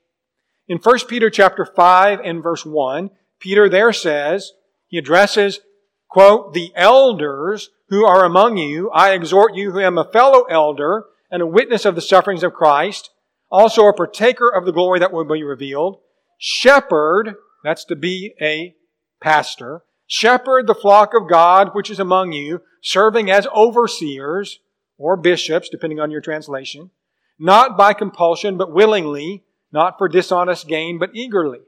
[0.68, 3.10] In 1 Peter chapter 5 and verse 1,
[3.42, 4.54] Peter there says,
[4.88, 5.60] he addresses,
[6.08, 8.90] quote, the elders who are among you.
[8.92, 12.54] I exhort you who am a fellow elder and a witness of the sufferings of
[12.54, 13.10] Christ,
[13.50, 16.00] also a partaker of the glory that will be revealed.
[16.38, 18.76] Shepherd, that's to be a
[19.20, 24.60] pastor, shepherd the flock of God which is among you, serving as overseers
[24.98, 26.92] or bishops, depending on your translation,
[27.40, 31.60] not by compulsion, but willingly, not for dishonest gain, but eagerly.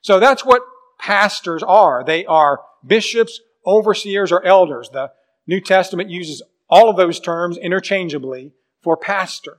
[0.00, 0.62] So that's what
[0.98, 2.04] pastors are.
[2.04, 4.90] They are bishops, overseers, or elders.
[4.90, 5.12] The
[5.46, 9.58] New Testament uses all of those terms interchangeably for pastor.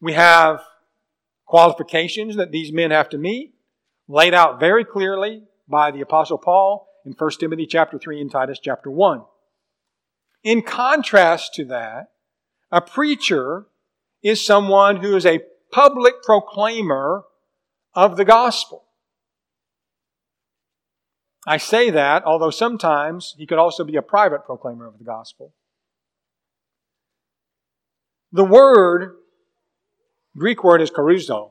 [0.00, 0.62] We have
[1.46, 3.54] qualifications that these men have to meet,
[4.08, 8.58] laid out very clearly by the apostle Paul in 1 Timothy chapter 3 and Titus
[8.62, 9.22] chapter 1.
[10.42, 12.10] In contrast to that,
[12.70, 13.66] a preacher
[14.22, 17.24] is someone who is a public proclaimer
[17.94, 18.84] of the gospel.
[21.46, 25.52] I say that, although sometimes he could also be a private proclaimer of the gospel.
[28.32, 29.16] The word
[30.36, 31.50] Greek word is kerusso.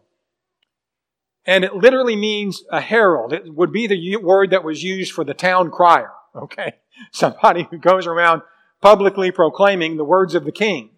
[1.46, 3.34] And it literally means a herald.
[3.34, 6.12] It would be the word that was used for the town crier.
[6.36, 6.74] Okay?
[7.12, 8.44] Somebody who goes around
[8.82, 10.92] publicly proclaiming the words of the king.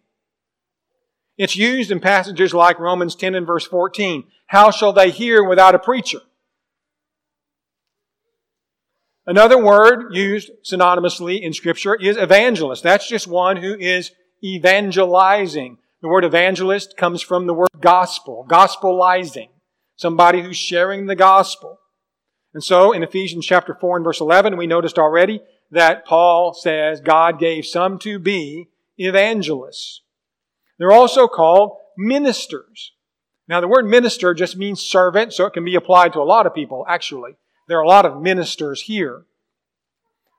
[1.37, 4.25] It's used in passages like Romans 10 and verse 14.
[4.47, 6.19] How shall they hear without a preacher?
[9.25, 12.81] Another word used synonymously in Scripture is evangelist.
[12.81, 14.11] That's just one who is
[14.43, 15.77] evangelizing.
[16.01, 19.49] The word evangelist comes from the word gospel, gospelizing.
[19.95, 21.77] Somebody who's sharing the gospel.
[22.55, 26.99] And so in Ephesians chapter 4 and verse 11, we noticed already that Paul says
[26.99, 30.01] God gave some to be evangelists.
[30.79, 32.93] They're also called ministers.
[33.47, 36.47] Now the word minister just means servant, so it can be applied to a lot
[36.47, 37.35] of people, actually.
[37.71, 39.23] There are a lot of ministers here.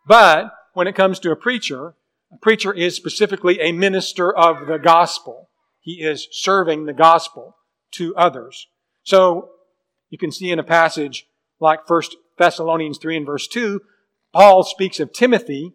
[0.07, 1.95] But when it comes to a preacher,
[2.31, 5.49] a preacher is specifically a minister of the gospel.
[5.81, 7.57] He is serving the gospel
[7.93, 8.67] to others.
[9.03, 9.49] So
[10.11, 11.27] you can see in a passage
[11.59, 12.03] like 1
[12.37, 13.81] Thessalonians 3 and verse 2,
[14.35, 15.73] Paul speaks of Timothy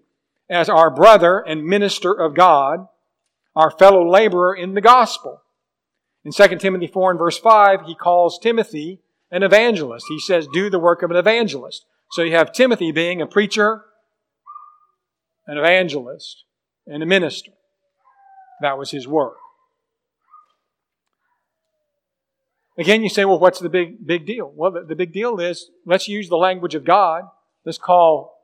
[0.48, 2.88] as our brother and minister of God,
[3.56, 5.42] our fellow laborer in the gospel.
[6.24, 9.00] In 2 Timothy 4 and verse 5, he calls Timothy
[9.32, 10.06] an evangelist.
[10.10, 11.86] He says, do the work of an evangelist.
[12.12, 13.84] So you have Timothy being a preacher,
[15.46, 16.44] an evangelist,
[16.86, 17.52] and a minister.
[18.62, 19.38] That was his work.
[22.78, 24.52] Again, you say, well, what's the big, big deal?
[24.56, 27.24] Well, the, the big deal is let's use the language of God.
[27.66, 28.38] Let's call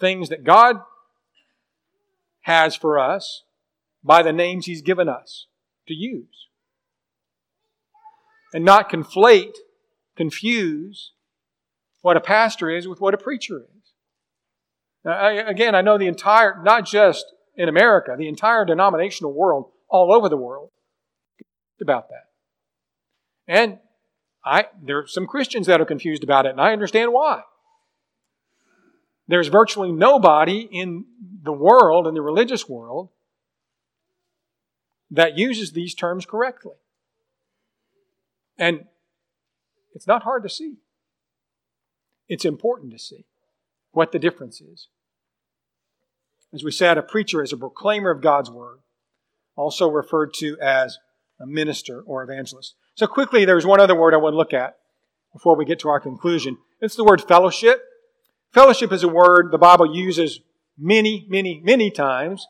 [0.00, 0.80] things that God
[2.42, 3.42] has for us
[4.02, 5.46] by the names He's given us
[5.88, 6.48] to use.
[8.54, 9.56] And not conflate,
[10.16, 11.12] confuse
[12.02, 13.92] what a pastor is with what a preacher is.
[15.04, 17.24] Now, I, again, I know the entire, not just
[17.56, 20.70] in America, the entire denominational world, all over the world,
[21.80, 22.26] about that.
[23.46, 23.78] And
[24.44, 27.42] I, there are some Christians that are confused about it, and I understand why.
[29.28, 31.04] There's virtually nobody in
[31.42, 33.10] the world, in the religious world,
[35.10, 36.74] that uses these terms correctly.
[38.58, 38.84] And
[39.96, 40.74] it's not hard to see.
[42.28, 43.24] It's important to see
[43.92, 44.88] what the difference is.
[46.52, 48.80] As we said, a preacher is a proclaimer of God's word,
[49.56, 50.98] also referred to as
[51.40, 52.74] a minister or evangelist.
[52.94, 54.76] So quickly, there's one other word I want to look at
[55.32, 56.58] before we get to our conclusion.
[56.80, 57.82] It's the word fellowship.
[58.52, 60.40] Fellowship is a word the Bible uses
[60.78, 62.46] many, many, many times.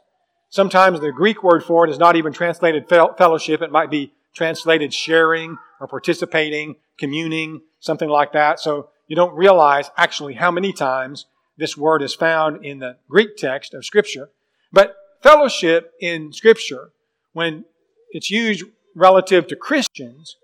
[0.48, 3.62] Sometimes the Greek word for it is not even translated fellowship.
[3.62, 8.60] It might be translated sharing or participating, communing, something like that.
[8.60, 13.36] So you don't realize actually how many times this word is found in the Greek
[13.36, 14.30] text of Scripture.
[14.72, 16.90] But fellowship in Scripture,
[17.32, 17.64] when
[18.10, 18.64] it's used
[18.94, 20.36] relative to Christians,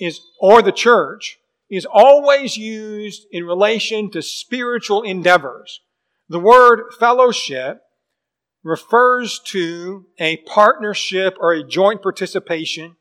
[0.00, 1.38] is, or the church,
[1.70, 5.80] is always used in relation to spiritual endeavors.
[6.28, 7.80] The word fellowship
[8.62, 12.96] refers to a partnership or a joint participation,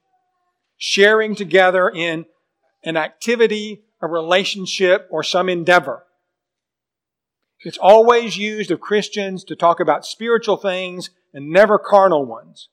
[0.83, 2.25] sharing together in
[2.83, 6.07] an activity, a relationship, or some endeavor.
[7.59, 12.69] It's always used of Christians to talk about spiritual things and never carnal ones.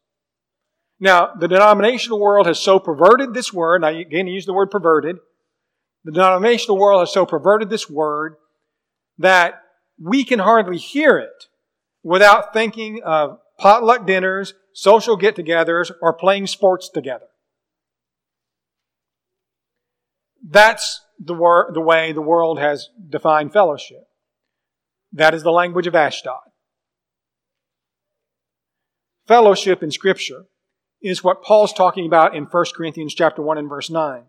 [0.99, 5.19] Now, the denominational world has so perverted this word, I again use the word perverted,
[6.03, 8.37] the denominational world has so perverted this word
[9.19, 9.61] that
[10.03, 11.45] we can hardly hear it
[12.03, 17.27] without thinking of potluck dinners, social get togethers, or playing sports together.
[20.51, 24.05] That's the, wor- the way the world has defined fellowship.
[25.13, 26.41] That is the language of Ashdod.
[29.27, 30.47] Fellowship in Scripture
[31.03, 34.25] is what Paul's talking about in 1 Corinthians chapter 1 and verse 9.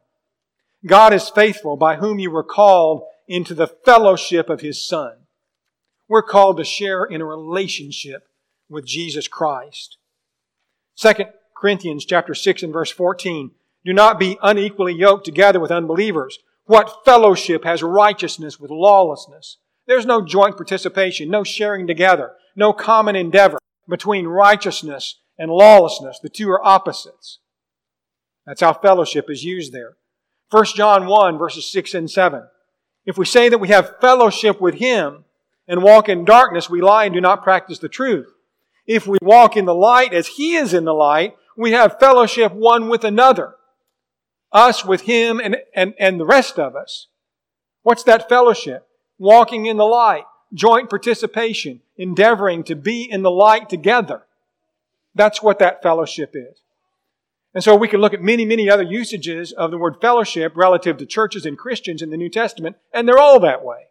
[0.85, 5.13] God is faithful by whom you were called into the fellowship of his Son.
[6.07, 8.23] We're called to share in a relationship
[8.67, 9.97] with Jesus Christ.
[10.97, 11.13] 2
[11.55, 13.51] Corinthians chapter 6 and verse 14.
[13.85, 16.39] Do not be unequally yoked together with unbelievers.
[16.65, 19.57] What fellowship has righteousness with lawlessness?
[19.87, 23.57] There's no joint participation, no sharing together, no common endeavor
[23.87, 26.19] between righteousness and lawlessness.
[26.21, 27.39] The two are opposites.
[28.45, 29.95] That's how fellowship is used there.
[30.51, 32.43] 1 John 1 verses 6 and 7.
[33.05, 35.25] If we say that we have fellowship with Him
[35.67, 38.31] and walk in darkness, we lie and do not practice the truth.
[38.85, 42.53] If we walk in the light as He is in the light, we have fellowship
[42.53, 43.55] one with another.
[44.51, 47.07] Us with Him and, and, and the rest of us.
[47.83, 48.87] What's that fellowship?
[49.17, 54.23] Walking in the light, joint participation, endeavoring to be in the light together.
[55.15, 56.61] That's what that fellowship is.
[57.53, 60.97] And so we can look at many, many other usages of the word fellowship relative
[60.97, 63.87] to churches and Christians in the New Testament, and they're all that way.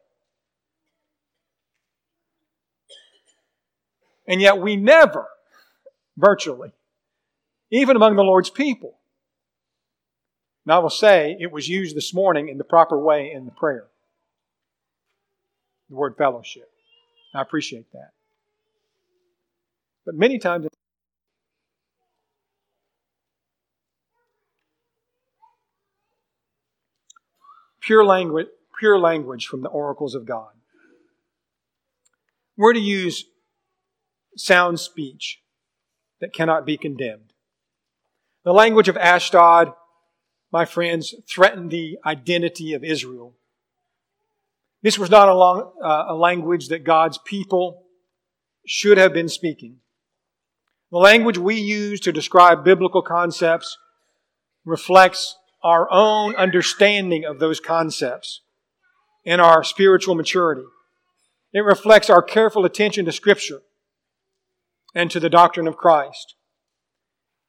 [4.28, 5.26] And yet we never,
[6.16, 6.72] virtually,
[7.70, 8.98] even among the Lord's people,
[10.68, 13.50] and I will say it was used this morning in the proper way in the
[13.50, 13.86] prayer.
[15.88, 16.70] The word fellowship.
[17.34, 18.10] I appreciate that.
[20.04, 20.66] But many times
[27.80, 28.48] pure language,
[28.78, 30.50] pure language from the oracles of God.
[32.58, 33.24] We're to use
[34.36, 35.40] sound speech
[36.20, 37.32] that cannot be condemned.
[38.44, 39.72] The language of Ashdod,
[40.53, 43.34] my friends, threatened the identity of Israel.
[44.82, 47.84] This was not a, long, uh, a language that God's people
[48.66, 49.78] should have been speaking.
[50.90, 53.76] The language we use to describe biblical concepts
[54.64, 58.42] reflects our own understanding of those concepts
[59.26, 60.64] and our spiritual maturity.
[61.53, 63.62] It reflects our careful attention to Scripture
[64.94, 66.36] and to the doctrine of Christ.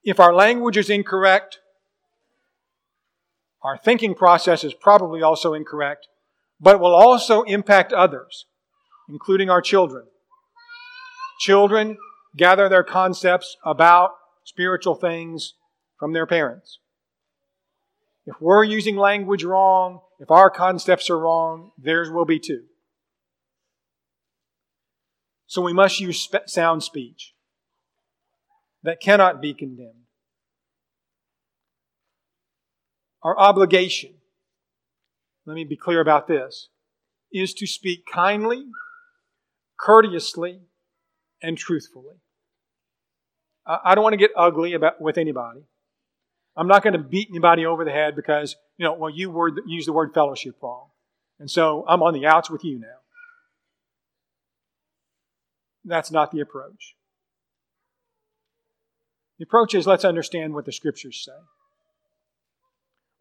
[0.03, 1.59] If our language is incorrect,
[3.61, 6.07] our thinking process is probably also incorrect,
[6.59, 8.45] but will also impact others,
[9.09, 10.05] including our children.
[11.39, 11.97] Children
[12.37, 14.11] gather their concepts about
[14.43, 15.53] spiritual things
[15.97, 16.79] from their parents.
[18.25, 22.63] If we're using language wrong, if our concepts are wrong, theirs will be too.
[25.47, 27.33] So we must use sound speech
[28.83, 30.05] that cannot be condemned.
[33.23, 34.11] Our obligation,
[35.45, 36.69] let me be clear about this,
[37.31, 38.65] is to speak kindly,
[39.77, 40.61] courteously,
[41.41, 42.15] and truthfully.
[43.65, 45.61] I don't want to get ugly about, with anybody.
[46.55, 49.59] I'm not going to beat anybody over the head because, you know, well, you word,
[49.67, 50.87] use the word fellowship wrong.
[51.39, 52.87] And so I'm on the outs with you now.
[55.85, 56.95] That's not the approach.
[59.37, 61.31] The approach is let's understand what the scriptures say.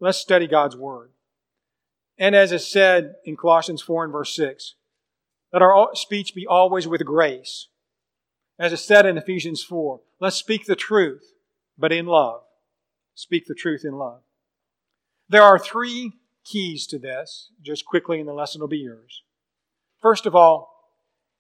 [0.01, 1.11] Let's study God's word.
[2.19, 4.75] And as is said in Colossians 4 and verse 6,
[5.53, 7.69] let our speech be always with grace.
[8.59, 11.33] As is said in Ephesians 4, let's speak the truth,
[11.79, 12.43] but in love.
[13.15, 14.21] Speak the truth in love.
[15.29, 16.13] There are three
[16.45, 19.23] keys to this, just quickly, and the lesson will be yours.
[20.01, 20.71] First of all,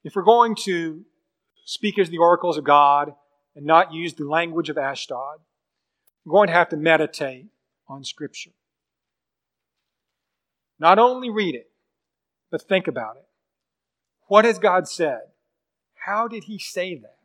[0.04, 1.04] if we're going to
[1.64, 3.14] speak as the oracles of God
[3.54, 5.38] and not use the language of Ashdod,
[6.24, 7.46] we're going to have to meditate
[7.88, 8.50] on Scripture.
[10.78, 11.70] Not only read it,
[12.50, 13.26] but think about it.
[14.26, 15.20] What has God said?
[16.06, 17.16] How did He say that?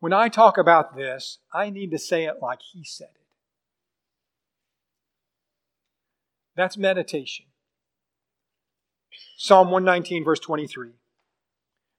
[0.00, 3.26] When I talk about this, I need to say it like He said it.
[6.56, 7.46] That's meditation.
[9.36, 10.90] Psalm 119, verse 23.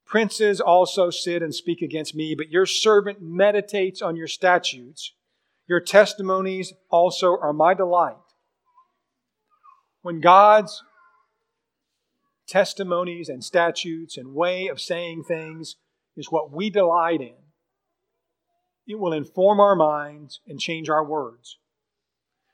[0.06, 5.12] Princes also sit and speak against me, but your servant meditates on your statutes.
[5.68, 8.16] Your testimonies also are my delight.
[10.02, 10.82] When God's
[12.46, 15.76] testimonies and statutes and way of saying things
[16.16, 17.34] is what we delight in,
[18.86, 21.58] it will inform our minds and change our words.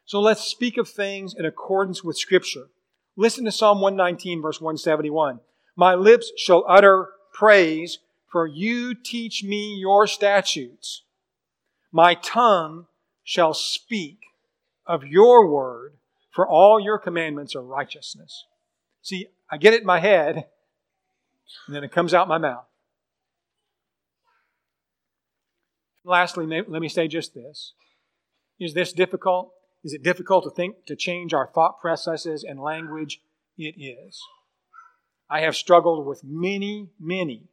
[0.06, 2.68] So let's speak of things in accordance with Scripture.
[3.16, 5.40] Listen to Psalm 119, verse 171.
[5.76, 7.98] My lips shall utter praise,
[8.30, 11.02] for you teach me your statutes.
[11.92, 12.86] My tongue
[13.32, 14.18] shall speak
[14.86, 15.94] of your word,
[16.34, 18.44] for all your commandments are righteousness.
[19.00, 20.44] See, I get it in my head,
[21.66, 22.66] and then it comes out my mouth.
[26.04, 27.72] Lastly, let me say just this.
[28.60, 29.54] Is this difficult?
[29.82, 33.22] Is it difficult to think to change our thought processes and language?
[33.56, 34.20] It is.
[35.30, 37.48] I have struggled with many, many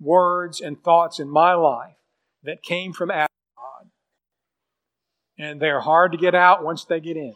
[0.00, 1.96] words and thoughts in my life
[2.44, 3.26] that came from God.
[5.40, 7.34] And they're hard to get out once they get in.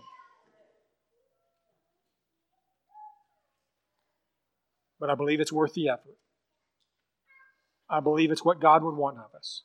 [5.04, 6.16] but I believe it's worth the effort.
[7.90, 9.60] I believe it's what God would want of us.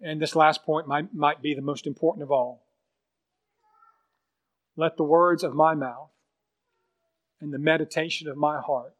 [0.00, 2.66] And this last point might, might be the most important of all.
[4.76, 6.10] Let the words of my mouth
[7.40, 8.96] and the meditation of my heart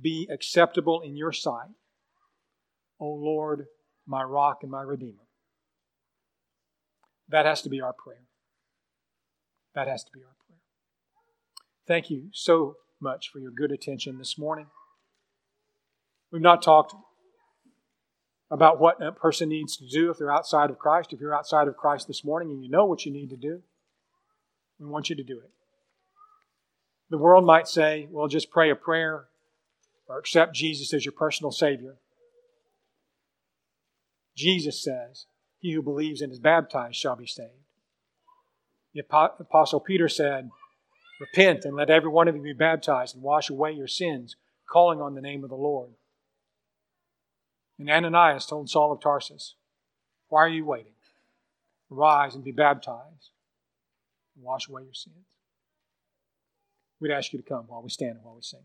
[0.00, 1.70] be acceptable in your sight,
[2.98, 3.66] O Lord,
[4.08, 5.21] my rock and my redeemer.
[7.32, 8.26] That has to be our prayer.
[9.74, 10.60] That has to be our prayer.
[11.88, 14.66] Thank you so much for your good attention this morning.
[16.30, 16.94] We've not talked
[18.50, 21.14] about what a person needs to do if they're outside of Christ.
[21.14, 23.62] If you're outside of Christ this morning and you know what you need to do,
[24.78, 25.50] we want you to do it.
[27.08, 29.24] The world might say, well, just pray a prayer
[30.06, 31.96] or accept Jesus as your personal Savior.
[34.36, 35.26] Jesus says,
[35.62, 37.52] He who believes and is baptized shall be saved.
[38.92, 39.04] The
[39.38, 40.50] Apostle Peter said,
[41.20, 44.34] Repent and let every one of you be baptized and wash away your sins,
[44.68, 45.90] calling on the name of the Lord.
[47.78, 49.54] And Ananias told Saul of Tarsus,
[50.28, 50.94] Why are you waiting?
[51.88, 53.30] Rise and be baptized
[54.34, 55.14] and wash away your sins.
[57.00, 58.64] We'd ask you to come while we stand and while we sing.